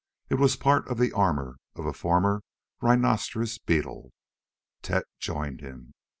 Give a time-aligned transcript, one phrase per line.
[0.31, 2.41] It was part of the armor of a former
[2.81, 4.13] rhinoceros beetle.
[4.81, 5.93] Tet joined him.